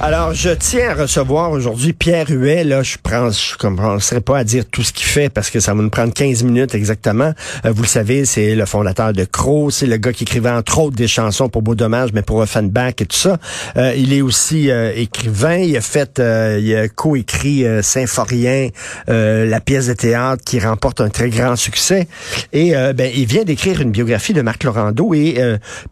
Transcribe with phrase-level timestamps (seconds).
[0.00, 2.62] Alors, je tiens à recevoir aujourd'hui Pierre Huet.
[2.62, 5.74] Là, je ne je commencerai pas à dire tout ce qu'il fait parce que ça
[5.74, 7.32] va nous prendre 15 minutes exactement.
[7.64, 9.70] Euh, vous le savez, c'est le fondateur de Crow.
[9.70, 12.94] C'est le gars qui écrivait entre autres des chansons pour Beau Dommage, mais pour Offenbach
[13.00, 13.38] et tout ça.
[13.76, 15.56] Euh, il est aussi euh, écrivain.
[15.56, 18.68] Il a fait, il a coécrit Symphorien,
[19.08, 22.06] la pièce de théâtre qui remporte un très grand succès.
[22.52, 25.12] Et ben, il vient d'écrire une biographie de Marc Laurando.
[25.12, 25.42] Et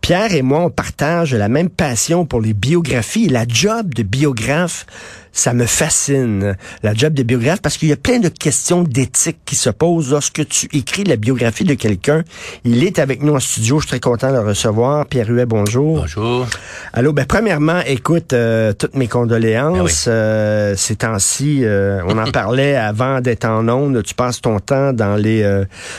[0.00, 3.28] Pierre et moi, on partage la même passion pour les biographies.
[3.28, 4.86] La job de biographe,
[5.36, 9.36] ça me fascine, la job de biographe, parce qu'il y a plein de questions d'éthique
[9.44, 12.24] qui se posent lorsque tu écris la biographie de quelqu'un.
[12.64, 15.04] Il est avec nous en studio, je suis très content de le recevoir.
[15.04, 16.00] Pierre Huet, bonjour.
[16.00, 16.46] Bonjour.
[16.94, 20.06] Allô, ben premièrement, écoute, euh, toutes mes condoléances.
[20.06, 24.02] Ben euh, ces temps-ci, euh, on en parlait avant d'être en ondes.
[24.02, 25.46] Tu passes ton temps dans les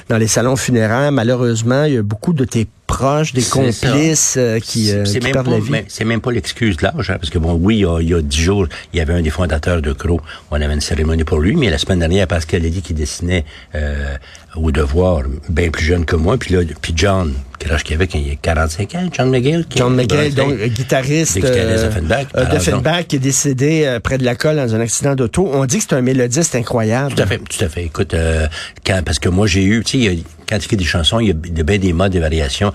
[0.09, 1.11] dans les salons funéraires.
[1.11, 5.49] Malheureusement, il y a beaucoup de tes proches, des complices euh, qui, euh, qui perdent
[5.49, 5.83] la vie.
[5.87, 8.41] C'est même pas l'excuse de l'âge, hein, parce que bon, oui, il y, a, dix
[8.41, 11.57] jours, il y avait un des fondateurs de Crow, on avait une cérémonie pour lui,
[11.57, 13.43] mais la semaine dernière, Pascal a dit qu'il dessinait
[13.75, 14.15] euh,
[14.55, 18.07] au devoir, bien plus jeune que moi, puis là, puis John, quel âge qu'il avait
[18.07, 19.65] quand il a 45 ans, John McGill.
[19.75, 21.89] John McGill, donc guitariste euh,
[22.51, 23.07] d'Offenbach.
[23.07, 25.49] qui est décédé près de la colle dans un accident d'auto.
[25.51, 27.13] On dit que c'est un mélodiste incroyable.
[27.13, 27.83] Tout à fait, tout à fait.
[27.83, 28.15] Écoute,
[28.85, 31.31] quand, parce que moi j'ai eu, tu sais, quand il fait des chansons, il y
[31.31, 32.71] a bien des modes, des variations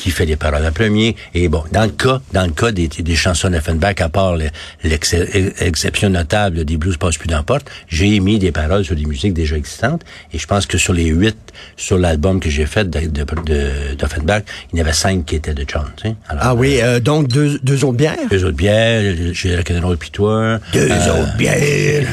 [0.00, 1.14] qui fait les paroles en premier.
[1.34, 4.36] Et bon, dans le cas, dans le cas des, des chansons d'Offenbach, à part
[4.82, 9.56] l'exception notable des blues passe plus d'emporte, j'ai mis des paroles sur des musiques déjà
[9.56, 10.02] existantes.
[10.32, 11.36] Et je pense que sur les huit
[11.76, 14.42] sur l'album que j'ai fait d'Offenbach,
[14.72, 15.84] il y en avait cinq qui étaient de John.
[15.96, 16.14] Tu sais.
[16.28, 18.16] ah oui, euh, euh, donc deux, deux autres bières?
[18.30, 20.58] Deux autres bières, j'ai le Canadon puis toi.
[20.72, 22.06] Deux euh, autres bières.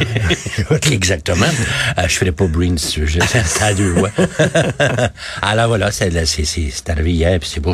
[0.91, 1.45] Exactement.
[1.97, 3.19] je ferais pas Breen si tu
[3.61, 4.11] à deux voix.
[5.41, 7.73] Alors voilà, c'est arrivé hier, puis c'est beau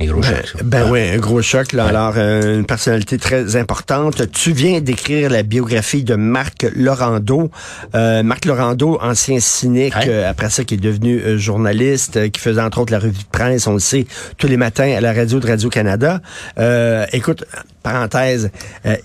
[0.00, 0.62] un gros ben, choc.
[0.64, 1.72] Ben oui, un gros choc.
[1.72, 1.86] Là.
[1.86, 4.30] Alors, euh, une personnalité très importante.
[4.32, 7.50] Tu viens d'écrire la biographie de Marc Laurando.
[7.94, 12.80] Euh, Marc Laurando, ancien cynique, euh, après ça qui est devenu journaliste, qui faisait entre
[12.80, 14.06] autres la revue de presse, on le sait,
[14.36, 16.20] tous les matins à la radio de Radio-Canada.
[17.12, 17.44] écoute,
[17.82, 18.50] parenthèse,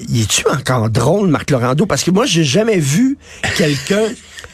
[0.07, 1.85] y es-tu encore drôle, Marc Laurando?
[1.85, 3.17] Parce que moi, j'ai jamais vu
[3.57, 4.05] quelqu'un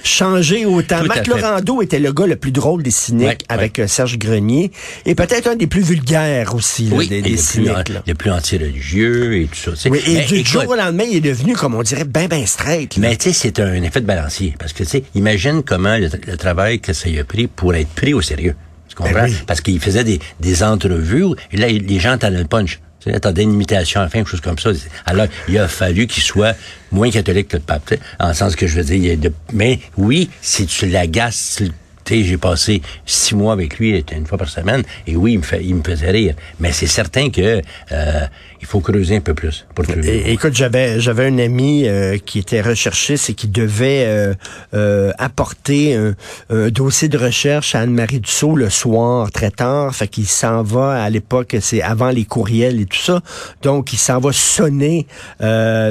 [0.08, 1.04] changé autant.
[1.04, 4.72] Marc Laurando était le gars le plus drôle des cyniques avec euh, Serge Grenier
[5.06, 7.86] et peut-être un des plus vulgaires aussi des, des cyniques.
[7.86, 9.90] Plus, le plus anti-religieux et tout ça.
[9.90, 12.98] Oui, et du jour au lendemain, il est devenu, comme on dirait, ben ben straight.
[12.98, 14.56] Mais tu sais, c'est un effet de balancier.
[14.58, 17.90] Parce que tu sais, imagine comment le, travail que ça y a pris pour être
[17.90, 18.56] pris au sérieux.
[18.88, 19.14] Tu comprends?
[19.14, 22.80] Ben Parce qu'il faisait des, des entrevues et là, les gens t'en le punch.
[23.06, 24.72] Tu attendais une à fin, quelque chose comme ça.
[25.06, 26.56] Alors, il a fallu qu'il soit
[26.92, 29.18] moins catholique que le pape, en sens que je veux dire.
[29.18, 31.62] De, mais oui, si tu l'agaces,
[32.10, 35.64] j'ai passé six mois avec lui une fois par semaine, et oui, il me, fait,
[35.64, 36.36] il me faisait rire.
[36.60, 37.62] Mais c'est certain que
[37.92, 38.28] euh,
[38.62, 39.66] il faut creuser un peu plus.
[39.76, 44.34] Pour écoute, j'avais j'avais un ami euh, qui était recherchiste et qui devait euh,
[44.74, 49.94] euh, apporter un, dossier de recherche à Anne-Marie Dussault le soir très tard.
[49.94, 53.22] Fait qu'il s'en va à l'époque, c'est avant les courriels et tout ça.
[53.62, 55.08] Donc il s'en va sonner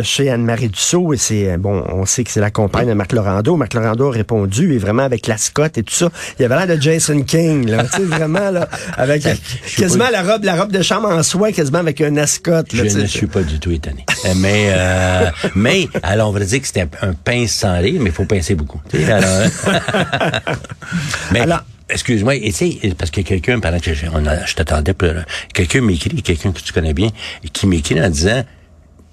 [0.02, 3.56] chez Anne-Marie Dussault et c'est bon, on sait que c'est la compagne de Marc Laurando.
[3.56, 6.10] Marc Laurando a répondu et vraiment avec la Scott et tout ça.
[6.38, 9.22] Il avait l'air de Jason King là, tu sais vraiment là avec
[9.76, 13.06] quasiment la robe la robe de chambre en soie quasiment avec un ascot je ne
[13.06, 14.04] suis pas du tout étonné.
[14.24, 18.10] Euh, mais, euh, mais, alors, on va dire que c'était un pince sans rire, mais
[18.10, 18.80] il faut pincer beaucoup.
[18.92, 20.40] Alors, hein.
[21.32, 22.52] mais, alors, excuse-moi, et
[22.98, 24.94] parce que quelqu'un, pendant que je, je t'attendais,
[25.52, 27.10] quelqu'un m'écrit, quelqu'un que tu connais bien,
[27.52, 28.44] qui m'écrit en disant,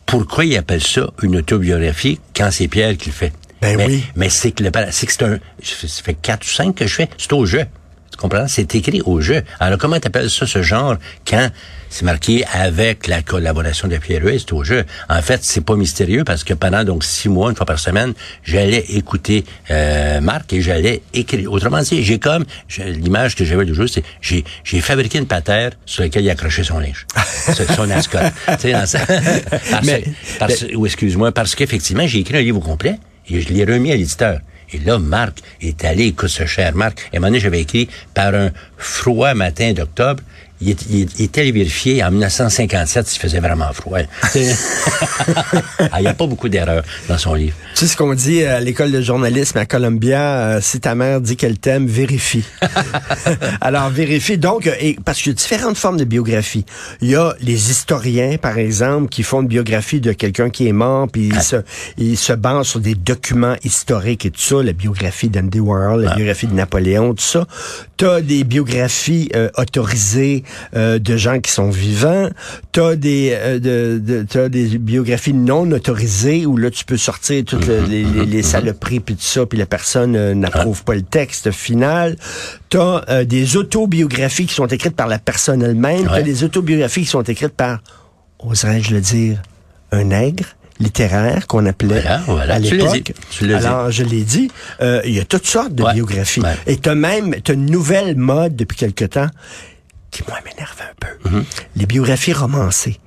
[0.06, 3.34] pourquoi il appelle ça une autobiographie quand c'est Pierre qui le fait?
[3.62, 4.04] Ben mais, oui.
[4.16, 6.96] Mais c'est que le, c'est que c'est un, ça fait quatre ou cinq que je
[6.96, 7.66] fais, c'est au jeu.
[8.12, 8.48] Tu comprends?
[8.48, 9.42] C'est écrit au jeu.
[9.60, 11.50] Alors, comment t'appelles ça, ce genre, quand
[11.92, 14.86] c'est marqué avec la collaboration de Pierre c'est au jeu.
[15.10, 18.14] En fait, c'est pas mystérieux parce que pendant donc six mois, une fois par semaine,
[18.44, 21.52] j'allais écouter euh, Marc et j'allais écrire.
[21.52, 22.46] Autrement dit, j'ai comme
[22.78, 26.64] l'image que j'avais du jour, c'est j'ai j'ai fabriqué une patère sur laquelle il accrochait
[26.64, 27.06] son linge,
[27.76, 28.20] son ascot.
[28.62, 29.00] tu sais,
[29.84, 30.04] mais,
[30.76, 33.00] ou excuse-moi, parce qu'effectivement, j'ai écrit un livre complet
[33.30, 34.40] et je l'ai remis à l'éditeur.
[34.74, 37.10] Et là, Marc est allé, écoute ce cher Marc.
[37.14, 40.24] Et à j'avais écrit par un froid matin d'octobre,
[40.62, 44.00] il, est- il est- il allé vérifier en 1957 s'il faisait vraiment froid.
[45.92, 47.56] Ah, il n'y a pas beaucoup d'erreurs dans son livre.
[47.76, 50.20] Tu sais ce qu'on dit à l'école de journalisme à Columbia,
[50.56, 52.44] euh, si ta mère dit qu'elle t'aime, vérifie.
[53.62, 54.38] Alors vérifie.
[54.38, 56.66] Donc, euh, et, parce qu'il y a différentes formes de biographie.
[57.02, 60.72] Il y a les historiens, par exemple, qui font une biographie de quelqu'un qui est
[60.74, 61.58] mort, puis ils se,
[61.98, 66.16] ils se basent sur des documents historiques et tout ça, la biographie d'Andy Warhol, la
[66.16, 67.46] biographie de Napoléon, tout ça.
[67.98, 70.44] T'as des biographies euh, autorisées
[70.76, 72.30] euh, de gens qui sont vivants.
[72.72, 77.44] T'as des, euh, de, de- t'as des biographies non autorisées où là tu peux sortir
[77.46, 80.96] toutes le- les, les, les saloperies puis tout ça, puis la personne euh, n'approuve pas
[80.96, 82.16] le texte final.
[82.70, 86.06] T'as euh, des autobiographies qui sont écrites par la personne elle-même.
[86.08, 87.80] T'as des autobiographies qui sont écrites par,
[88.40, 89.42] oserais-je le dire,
[89.92, 90.46] un nègre
[90.80, 92.54] littéraire qu'on appelait Voilà, voilà.
[92.56, 93.14] à Tu l'époque.
[93.30, 93.54] Tu.
[93.54, 94.50] Alors, je l'ai dit,
[94.82, 95.94] euh, il y a toutes sortes de Ouais.
[95.94, 96.42] biographies.
[96.42, 96.56] Ouais.
[96.66, 99.28] Et t'as même, t'as une nouvelle mode depuis quelque temps
[100.12, 101.44] qui, moi, m'énerve un peu.
[101.76, 102.98] Les biographies romancées.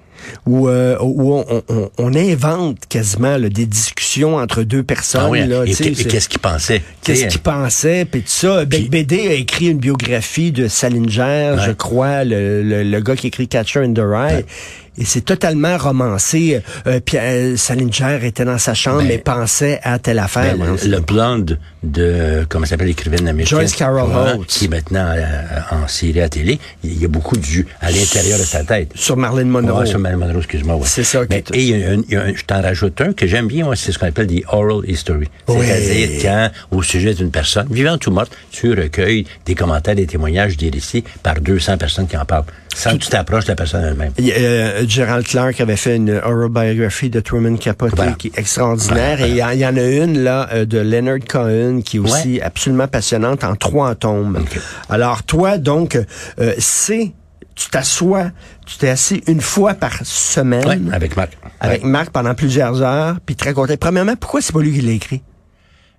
[0.46, 5.20] Où, euh, où on, on- on invente quasiment là, des discussions entre deux personnes.
[5.26, 6.80] Ah oui, là, et qu'est-ce qu'il pensait?
[7.02, 8.64] Qu'est-ce Tu sais, qu'il pensait, puis tout ça.
[8.64, 13.26] Puis- BD a écrit une biographie de Salinger, je crois, le, le, le gars qui
[13.26, 14.46] écrit Catcher in the Rye.
[14.96, 16.62] Et c'est totalement romancé.
[16.86, 20.56] Euh, puis euh, Salinger était dans sa chambre Ben, et pensait à telle affaire.
[20.56, 23.58] Ben, le, le blonde de, comment s'appelle l'écrivaine américaine?
[23.58, 24.46] Joyce Carol Oates.
[24.46, 25.24] Qui est maintenant euh,
[25.72, 26.58] en série à télé.
[26.84, 28.92] Il y a beaucoup du à l'intérieur de sa tête.
[28.94, 29.80] Sur Marilyn Monroe.
[29.80, 30.76] Ouais, sur Marilyn Monroe, excuse-moi.
[30.76, 30.82] ouais.
[30.86, 33.00] C'est ça Mais, et il y a un- il y a un- je t'en rajoute
[33.00, 35.28] un que j'aime bien, c'est ce qu'on appelle des oral history.
[35.48, 35.66] Oui.
[35.66, 40.56] C'est-à-dire quand, au sujet d'une personne, vivante ou morte, tu recueilles des commentaires, des témoignages,
[40.56, 42.44] des récits par 200 personnes qui en parlent.
[42.74, 44.12] Sans que tu t'approches de la personne elle-même.
[44.20, 49.22] Euh, Gerald Clark avait fait une oral biography de Truman Capote qui est extraordinaire.
[49.22, 51.96] Et il y, en- il y en a une là euh, de Leonard Cohen qui
[51.96, 54.36] est aussi absolument passionnante en trois tomes.
[54.40, 54.58] Ok.
[54.88, 55.96] Alors toi donc
[56.40, 57.12] euh, c'est
[57.54, 58.32] tu t'assois,
[58.66, 61.38] tu t'es assis une fois par semaine Ouais, avec Marc.
[61.60, 61.88] avec Ouais.
[61.88, 65.22] Marc pendant plusieurs heures, puis te racontais premièrement pourquoi c'est pas lui qui l'a écrit?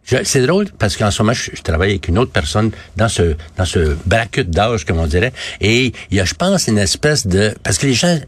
[0.05, 3.65] C'est drôle parce qu'en ce moment, je, travaille avec une autre personne dans ce dans
[3.65, 7.55] ce bracket d'âge, comme on dirait, et il y a, je pense, une espèce de
[7.63, 8.19] parce que les gens,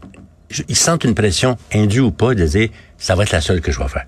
[0.68, 3.70] ils sentent une pression indue ou pas de dire ça va être la seule que
[3.70, 4.06] je vais faire.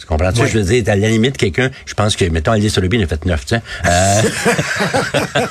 [0.00, 0.32] Tu comprends?
[0.32, 3.06] Tu Je veux dire, à la limite, quelqu'un, je pense que, mettons, Alice Rubin a
[3.06, 3.60] fait neuf, tu sais.
[3.86, 4.22] Euh,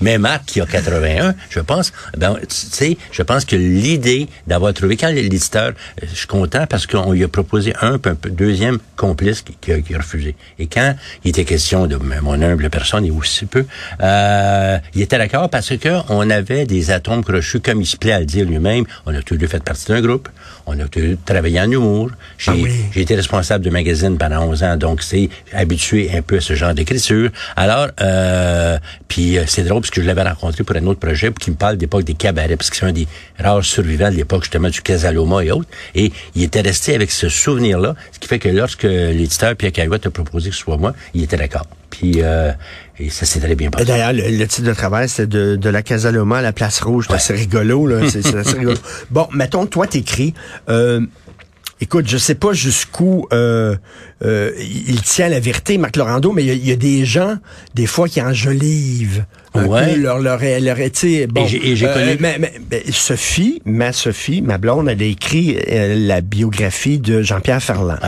[0.00, 4.72] Mais Marc, qui a 81, je pense, ben, tu sais, je pense que l'idée d'avoir
[4.72, 5.72] trouvé, quand l'éditeur,
[6.02, 9.42] euh, je suis content parce qu'on lui a proposé un, puis un peu- deuxième complice
[9.42, 10.34] qui, qui a, qui a refusé.
[10.58, 10.94] Et quand
[11.24, 13.66] il était question de mon humble personne et aussi peu,
[14.00, 18.12] euh, il était d'accord parce que on avait des atomes crochus, comme il se plaît
[18.12, 18.84] à le dire lui-même.
[19.04, 20.28] On a tous deux fait partie d'un groupe.
[20.66, 20.84] On a
[21.24, 22.10] travaillé en humour.
[22.38, 22.70] J'ai Ah oui.
[22.94, 26.72] été responsable de magazine pendant 11 ans, donc c'est habitué un peu à ce genre
[26.74, 27.30] d'écriture.
[27.56, 28.78] Alors, euh,
[29.08, 31.58] puis euh, c'est drôle parce que je l'avais rencontré pour un autre projet qu'il me
[31.58, 34.80] parle d'époque des cabarets, parce que c'est un des rares survivants de l'époque justement du
[34.82, 35.68] Casaloma et autres.
[35.94, 40.06] Et il était resté avec ce souvenir-là, ce qui fait que lorsque l'éditeur Pierre Caillouette
[40.06, 41.66] a proposé que ce soit moi, il était d'accord.
[41.90, 42.52] Puis euh,
[42.98, 43.84] et ça s'est très bien passé.
[43.84, 47.06] D'ailleurs, le, le titre de travail, c'était de, de la Casaloma à la place rouge.
[47.18, 48.00] C'est rigolo, là.
[48.08, 48.76] C'est c'est assez rigolo.
[49.10, 50.34] Bon, mettons, toi, t'écris.
[50.68, 51.00] Euh,
[51.80, 53.76] écoute, je sais pas jusqu'où euh,
[54.24, 57.36] euh, il tient la vérité, Marc Laurando, mais il y y, a des gens,
[57.74, 59.24] des fois, qui enjolivent
[59.54, 59.94] un Ouais.
[59.94, 63.92] peu leur, leur, leur, sais, bon, Et j'ai- euh, connu- mais, mais- mais Sophie, ma
[63.92, 67.98] Sophie, ma blonde, elle a écrit euh, la biographie de Jean-Pierre Ferland.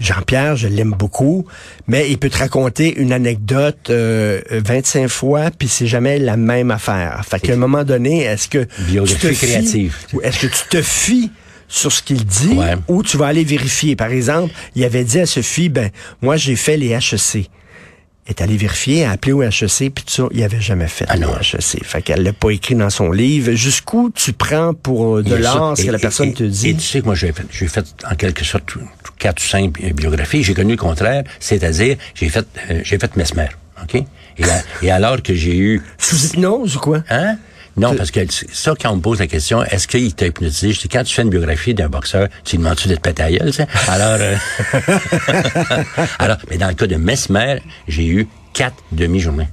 [0.00, 1.46] Jean-Pierre, je l'aime beaucoup,
[1.86, 6.70] mais il peut te raconter une anecdote euh, 25 fois, puis c'est jamais la même
[6.70, 7.22] affaire.
[7.28, 9.96] Fait qu'à un moment donné, est-ce que Biographie tu te fies- créative.
[10.12, 11.30] ou est-ce que tu te fies
[11.68, 12.74] sur ce qu'il dit Ouais.
[12.88, 13.96] ou tu vas aller vérifier?
[13.96, 15.90] Par exemple, il avait dit à Sophie, ben,
[16.22, 17.48] moi, j'ai fait les HEC.
[18.28, 21.16] Est allée vérifier, a appelé au HEC, puis tout ça, il avait jamais fait Ah
[21.16, 21.28] non.
[21.38, 21.84] HEC.
[21.84, 23.52] Fait qu'elle l'a pas écrit dans son livre.
[23.52, 26.48] Jusqu'où tu prends pour euh, de l'art ce que Et- la personne et- te Et
[26.48, 26.74] dit?
[26.74, 28.64] tu sais que moi, j'ai fait, j'ai fait en quelque sorte
[29.18, 30.42] quatre ou cinq bi- biographies.
[30.42, 33.46] J'ai connu le contraire, c'est-à-dire j'ai fait, euh, j'ai fait Mesmer,
[33.80, 33.94] ok?
[34.38, 37.04] Et, à- et alors que j'ai eu, Sous hypnose ou quoi?
[37.08, 37.36] hein?
[37.76, 38.20] Non, parce que
[38.52, 40.72] ça, quand on me pose la question, est-ce qu'il t'a hypnotisé?
[40.72, 43.38] Je dis, quand tu fais une biographie d'un boxeur, tu lui demandes-tu d'être pété?
[43.88, 44.36] Alors, euh,
[46.18, 49.48] alors, mais dans le cas de Mesmer, j'ai eu quatre demi-journées.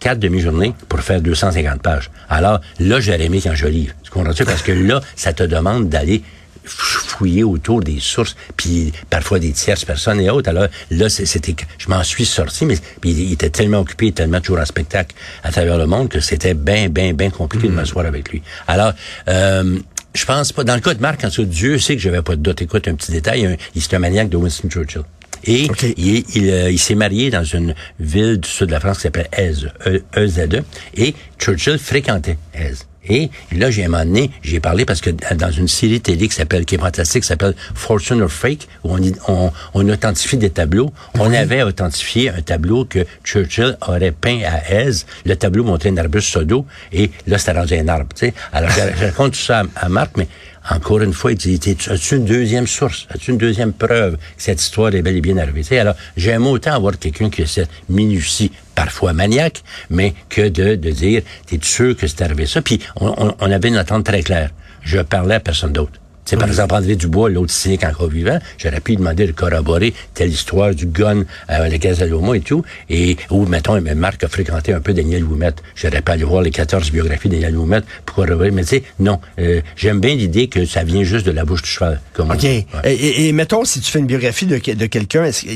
[0.00, 2.10] Quatre demi-journées pour faire 250 pages.
[2.30, 3.94] Alors, là, j'aurais aimé quand je livre.
[4.02, 4.44] Tu comprends-tu?
[4.44, 6.22] Parce que là, ça te demande d'aller
[6.64, 10.48] fouiller autour des sources, puis parfois des tierces personnes et autres.
[10.48, 14.60] Alors là, c'était, je m'en suis sorti, mais puis il était tellement occupé, tellement toujours
[14.60, 18.30] en spectacle à travers le monde que c'était bien, bien, bien compliqué de m'asseoir avec
[18.30, 18.42] lui.
[18.66, 18.92] Alors,
[19.28, 19.78] euh,
[20.14, 20.64] je pense pas.
[20.64, 22.60] Dans le cas de Marc, en cas, Dieu sait que j'avais pas de doute.
[22.62, 25.02] Écoute, un petit détail, un, il c'est un maniaque de Winston Churchill.
[25.44, 25.84] Et OK.
[25.96, 29.02] il, il, euh, il s'est marié dans une ville du sud de la France qui
[29.02, 30.62] s'appelle Aise, E- EZE,
[30.96, 32.86] et Churchill fréquentait Aise.
[33.08, 36.36] Et là, j'ai un moment donné, j'ai parlé parce que dans une série télé qui
[36.36, 40.50] s'appelle, qui est fantastique, qui s'appelle Fortune or Fake, où on, on, on authentifie des
[40.50, 40.92] tableaux.
[41.18, 45.04] On avait authentifié un tableau que Churchill aurait peint à Aise.
[45.26, 48.34] Le tableau montrait un arbuste sodo, et là, c'était rendu un arbre, tu sais.
[48.52, 50.28] Alors, je, je raconte tout ça à, à Marc, mais
[50.70, 53.06] encore une fois, il dit, as-tu une deuxième source?
[53.10, 55.78] As-tu une deuxième preuve que cette histoire est bel et bien arrivée?
[55.78, 60.90] Alors, j'aime autant avoir quelqu'un qui a cette minutie, parfois maniaque, mais que de, de
[60.90, 62.62] dire, t'es sûr que c'est arrivé ça?
[62.62, 64.50] Puis, on, avait une attente très claire.
[64.82, 65.98] Je parlais à personne d'autre.
[66.24, 69.92] Sais, par exemple, André Dubois, l'autre cynique encore vivant, j'aurais pu lui demander de corroborer
[70.14, 74.28] telle histoire du gun à la Gazaloma et tout, et où, mettons, mais Marc a
[74.28, 75.52] fréquenté un peu Daniel Ouimet.
[75.74, 78.82] J'aurais pu aller voir les 14 biographies de Daniel Ouimet pour corroborer, mais tu sais,
[79.00, 79.18] non.
[79.40, 82.00] Euh, J'aime bien l'idée que ça vient juste de la bouche du cheval.
[82.12, 82.42] Comme OK.
[82.44, 82.66] Ouais.
[82.84, 85.50] Et, et- et mettons, si tu fais une biographie de, de quelqu'un, est-ce, que-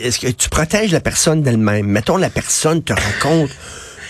[0.00, 1.86] est-ce que tu protèges la personne d'elle-même?
[1.86, 3.50] Mettons, la personne te raconte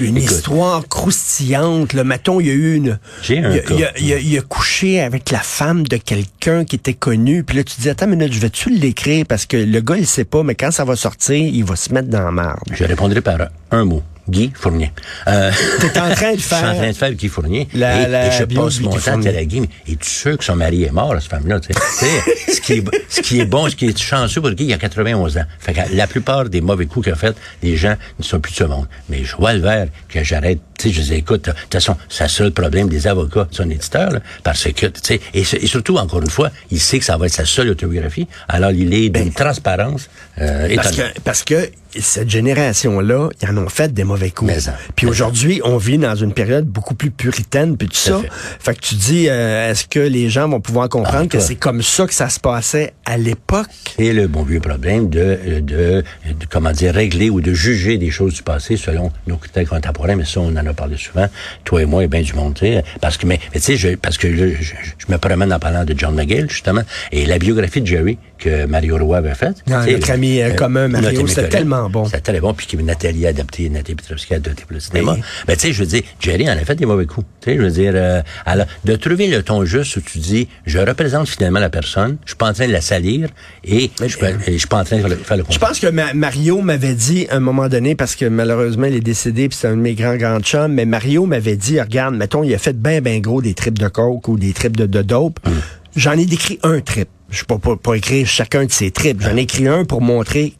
[0.01, 0.31] une Écoute.
[0.31, 1.93] histoire croustillante.
[1.93, 2.05] Là.
[2.05, 2.99] Mettons, il y a eu une...
[3.23, 3.75] J'ai un il, a, cas.
[3.77, 7.43] il a- il a- il a couché avec la femme de quelqu'un qui était connu.
[7.45, 9.25] Puis là, tu dis, attends une minute, je vais-tu l'écrire?
[9.29, 11.93] Parce que le gars, il sait pas, mais quand ça va sortir, il va se
[11.93, 12.61] mettre dans la marde.
[12.73, 13.39] Je répondrai par
[13.71, 14.03] un mot.
[14.29, 14.93] Guy Fournier.
[15.27, 16.87] Euh, T'es en train de Je suis en train faire...
[16.89, 17.69] de faire Guy Fournier.
[17.75, 20.45] La- et, la et je passe mon temps à à Guy, mais es-tu sûr que
[20.45, 21.61] son mari est mort, cette femme-là?
[21.63, 24.79] ce, qui est, ce qui est bon, ce qui est chanceux pour Guy, il a
[24.79, 25.45] 91 ans.
[25.59, 28.53] Fait que la plupart des mauvais coups qu'il a fait, les gens ne sont plus
[28.53, 28.87] de ce monde.
[29.09, 30.61] Mais je vois le vert que j'arrête.
[30.79, 33.69] Tu sais, je dis, écoute, de toute façon, c'est ça le problème des avocats son
[33.69, 37.05] éditeur, là, parce que, tu sais, et, et surtout, encore une fois, il sait que
[37.05, 40.09] ça va être sa seule autobiographie, alors il est d'une transparence
[40.41, 44.53] euh, Parce que, parce que cette génération-là, ils en ont fait des mauvais coups.
[44.53, 48.21] Mais ça, puis aujourd'hui, on vit dans une période beaucoup plus puritaine, puis tout ça.
[48.21, 48.29] fait.
[48.61, 51.55] Fait que tu dis, euh, est-ce que les gens vont pouvoir comprendre Ah, que c'est
[51.55, 53.69] comme ça que ça se passait à l'époque?
[53.97, 56.05] C'est le bon vieux problème de, de, de,
[56.51, 60.17] comment dire, régler ou de juger des choses du passé selon nos critères contemporains.
[60.17, 61.27] Mais ça, on en a parlé souvent,
[61.65, 62.59] toi et moi et bien du monde.
[63.01, 65.59] Parce que, mais, mais tu sais, je, parce que je, je, je me promène en
[65.59, 69.57] parlant de John McGill, justement, et la biographie de Jerry que Mario Roy avait faite.
[69.71, 72.05] Ah, notre ami, euh, commun, Mario, ami c'était tellement bon.
[72.05, 75.15] C'était tellement bon, puis Nathalie a adapté, Nathalie Petrovski a adapté pour le cinéma.
[75.17, 75.23] Oui.
[75.47, 77.27] Ben, tu sais, je veux dire, Jerry en a fait des mauvais coups.
[77.41, 80.49] Tu sais, je veux dire, euh, alors, de trouver le ton juste où tu dis,
[80.67, 83.29] je représente finalement la personne, je suis pas en train de la salir,
[83.65, 85.45] et je suis pas- et je suis pas en train de faire le, faire le
[85.51, 88.95] Je pense que Ma- Mario m'avait dit à un moment donné, parce que malheureusement, il
[88.95, 92.15] est décédé, puis c'est un de mes grands, grands chums, mais Mario m'avait dit, regarde,
[92.15, 94.87] mettons, il a fait ben, ben gros des trips de coke ou des trips de,
[94.87, 95.39] de dope.
[95.47, 95.51] Mm.
[95.97, 97.09] J'en ai décrit un trip.
[97.31, 99.21] Je peux pas, pas écrire chacun de ces trips.
[99.21, 100.55] J'en ai écrit un pour montrer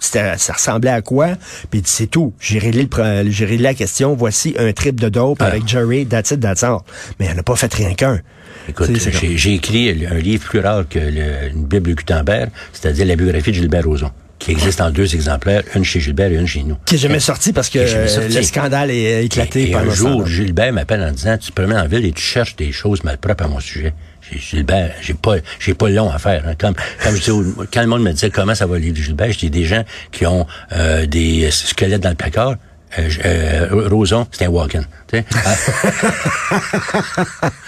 [0.00, 1.28] ça ressemblait à quoi,
[1.70, 2.34] puis c'est tout.
[2.40, 4.14] J'ai réglé, le la question.
[4.14, 5.46] Voici un trip de dope Ah.
[5.46, 6.78] avec Jerry, that's it, that's all.
[7.18, 8.20] Mais il n'a pas fait rien qu'un.
[8.68, 8.90] Écoute,
[9.36, 13.50] j'ai écrit un livre plus rare que le- une Bible de Gutenberg, c'est-à-dire la biographie
[13.50, 16.76] de Gilbert Rozon, qui existe en deux exemplaires, une chez Gilbert et une chez nous.
[16.86, 20.26] Qui est jamais sorti parce que euh, le scandale est éclaté Et, un jour.
[20.26, 23.44] Gilbert m'appelle en disant, tu te promènes en ville et tu cherches des choses malpropres
[23.44, 23.92] à mon sujet.
[24.32, 26.46] Gilbert, j'ai pas, j'ai pas long à faire.
[26.46, 26.54] hein.
[26.58, 27.30] Comme, comme je dis,
[27.72, 29.64] quand le monde me disait comment ça va le livre de Gilbert, je dis des
[29.64, 32.54] gens qui ont euh, des squelettes dans le placard.
[32.98, 34.84] Euh, euh, Roson, c'est un walk-in.
[35.12, 35.54] Ah.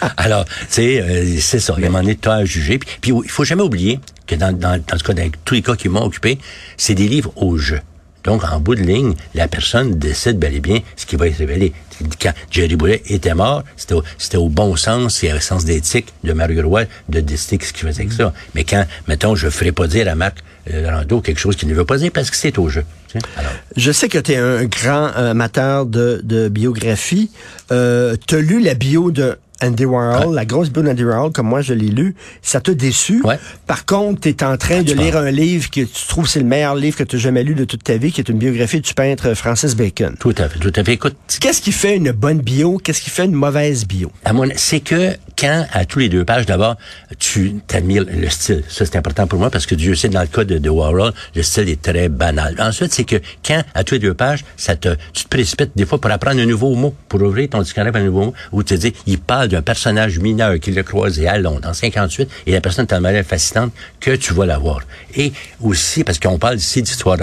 [0.16, 1.74] Alors, tu sais, euh, c'est ça.
[1.78, 2.78] Il y a un moment donné, as à juger.
[2.78, 5.62] Puis, puis, il faut jamais oublier que dans, dans, dans ce cas, dans tous les
[5.62, 6.38] cas qui m'ont occupé,
[6.76, 7.80] c'est des livres au jeu.
[8.26, 11.38] Donc, en bout de ligne, la personne décide bel et bien ce qui va être
[11.38, 11.72] révélé.
[12.20, 16.68] Quand Jerry Boulet était mort, c'était au, bon sens et au sens d'éthique de Mario
[16.68, 18.34] Roy de décider ce qu'il faisait avec ça.
[18.54, 20.38] Mais quand, mettons, je ne ferai pas dire à Marc
[20.72, 22.84] euh, Rando quelque chose qu'il ne veut pas dire parce que c'est au jeu.
[23.08, 23.26] tu sais.
[23.36, 27.30] Alors, Je sais que tu es un grand amateur de, de biographie.
[27.70, 31.46] Euh, tu as lu la bio de Andy Warhol, la grosse bio d'Andy Warhol, comme
[31.48, 32.14] moi je l'ai lu.
[32.42, 33.22] Ça t'a déçu?
[33.24, 33.38] Ouais.
[33.66, 35.28] Par contre, tu es en train de tu lire parles.
[35.28, 37.64] un livre que tu trouves c'est le meilleur livre que tu as jamais lu de
[37.64, 40.14] toute ta vie, qui est une biographie du peintre Francis Bacon.
[40.20, 40.92] tout à fait, tout à fait.
[40.92, 42.78] Écoute, Qu'est-ce qui fait une bonne bio?
[42.78, 44.10] Qu'est-ce qui fait une mauvaise bio?
[44.56, 46.76] C'est que quand, à tous les deux pages, d'abord,
[47.18, 48.62] tu t'admires le style.
[48.68, 51.12] Ça, c'est important pour moi parce que Dieu sait, dans le cas de, de Warhol,
[51.34, 52.56] le style est très banal.
[52.58, 55.84] Ensuite, c'est que quand, à tous les deux pages, ça te, tu te précipites des
[55.86, 58.74] fois pour apprendre un nouveau mot, pour ouvrir ton dictionnaire un nouveau mot, où tu
[58.74, 62.52] te dis, il parle d'un personnage mineur qu'il a croisé à Londres en 58 et
[62.52, 64.80] la personne est tellement fascinante que tu vas la voir.
[65.14, 67.22] Et aussi, parce qu'on parle ici d'histoire de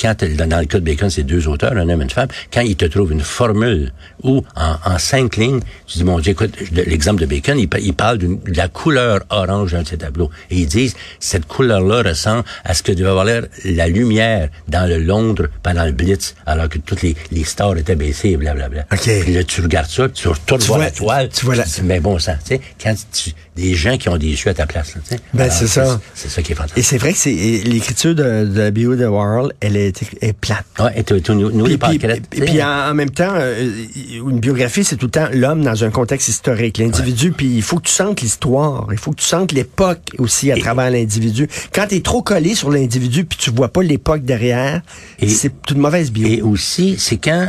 [0.00, 2.28] quand, dans dans le cas de Bacon, c'est deux auteurs, un homme et une femme,
[2.52, 6.32] quand ils te trouvent une formule ou en, en cinq lignes, tu dis, mon Dieu,
[6.32, 10.30] écoute, l'exemple de Bacon, il, il parle de la couleur orange d'un de ses tableaux.
[10.50, 14.88] Et ils disent, cette couleur-là ressemble à ce que devait avoir l'air la lumière dans
[14.88, 18.86] le Londres pendant le Blitz, alors que toutes les, les stars étaient baissées et blablabla.
[18.92, 19.08] OK.
[19.22, 21.28] Puis là, tu regardes ça, tu retournes Tu voir vois- la toile.
[21.28, 24.16] tu vois la- dis, mais bon sang, tu sais, quand tu, des gens qui ont
[24.16, 25.16] des yeux à ta place, là.
[25.32, 26.00] Ben, c'est ça.
[26.14, 26.78] C'est ça qui est fantastique.
[26.78, 27.30] Et c'est vrai que c'est
[27.64, 30.64] l'écriture de, de la bio de Warhol, elle est, est plate.
[30.80, 31.98] Ouais, et tu nous, Puis, puis,
[32.40, 33.70] puis- en, en même temps, euh,
[34.10, 37.76] une biographie, c'est tout le temps l'homme dans un contexte historique, l'individu, puis il faut
[37.78, 41.48] que tu sentes l'histoire, il faut que tu sentes l'époque aussi à travers l'individu.
[41.72, 44.82] Quand tu es trop collé sur l'individu, puis tu vois pas l'époque derrière,
[45.26, 46.26] c'est toute mauvaise bio.
[46.26, 47.48] Et aussi, c'est quand,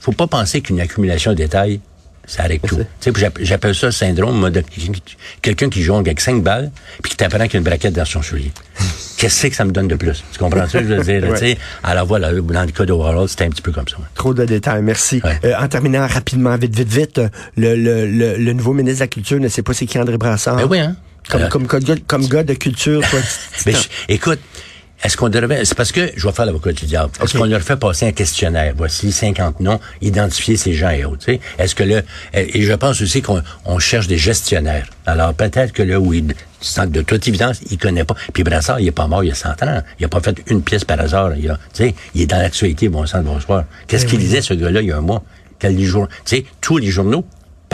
[0.00, 1.80] faut pas penser qu'une accumulation de détails,
[2.26, 2.76] ça arrête tout.
[3.00, 4.62] Tu sais, j'appelle- ça le syndrome moi, de
[5.42, 6.70] quelqu'un qui jongle avec cinq balles,
[7.02, 8.52] puis qui t'apprend qu'il y a une braquette dans son soulier.
[9.16, 10.22] Qu'est-ce que ça me donne de plus?
[10.32, 11.22] Tu comprends ce que je veux dire?
[11.30, 11.38] Ouais.
[11.38, 11.58] tu sais?
[11.82, 13.96] Alors voilà, dans le cas de Warhol, c'était un petit peu comme ça.
[13.96, 14.04] ouais.
[14.14, 15.20] Trop de détails, merci.
[15.24, 15.38] Ouais.
[15.44, 19.04] Euh, en terminant rapidement, vite, vite, vite, euh, le, le, le, le nouveau ministre de
[19.04, 20.56] la Culture ne sait pas c'est qui André Brassard.
[20.56, 20.96] Ben oui, hein?
[21.30, 23.18] Comme, Euh, comme, comme, gars- comme gars de culture, toi,
[23.66, 23.72] je-
[24.08, 24.40] écoute,
[25.02, 25.64] est-ce qu'on devrait...
[25.64, 27.10] C'est parce que je vais faire l'avocat du diable.
[27.22, 28.72] Est-ce qu'on leur fait passer un questionnaire?
[28.76, 31.26] Voici 50 noms, identifier ces gens et autres.
[31.58, 32.02] Est-ce que là...
[32.32, 34.86] Et je pense aussi qu'on on cherche des gestionnaires.
[35.06, 36.26] Alors peut-être que là où il...
[36.86, 38.14] De toute évidence, il connaît pas.
[38.32, 39.82] Puis Brassard, il est pas mort il y a 100 ans.
[39.98, 41.36] Il a pas fait une pièce par hasard.
[41.36, 43.64] Il, a, tu sais, il est dans l'actualité, bon sang de bonsoir.
[43.86, 44.24] Qu'est-ce Ben qu'il oui.
[44.24, 45.22] disait, ce gars-là, il y a un mois?
[45.58, 46.08] Quel jour?
[46.24, 47.26] Tu sais, tous les journaux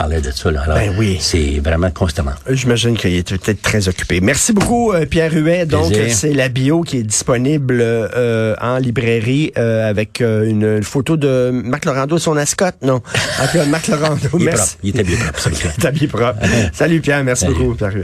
[0.09, 0.51] de ça.
[0.51, 0.61] Là.
[0.61, 1.17] Alors, Ben oui.
[1.19, 2.31] c'est vraiment constamment.
[2.49, 4.21] J'imagine qu'il est peut-être très occupé.
[4.21, 5.65] Merci beaucoup, euh, Pierre Huet.
[5.65, 11.51] Donc, c'est la bio qui est disponible euh, en librairie euh, avec une, photo de
[11.51, 12.75] Marc Laurando, son ascotte.
[12.81, 13.01] Non,
[13.69, 14.27] Marc Laurando.
[14.33, 14.75] Il est merci.
[14.75, 14.79] propre.
[14.83, 15.49] Il était bien propre.
[15.49, 15.71] gars.
[15.79, 16.35] T'as bien propre.
[16.73, 17.23] Salut, Pierre.
[17.23, 17.55] Merci Salut.
[17.55, 17.99] beaucoup, Pierre Huet.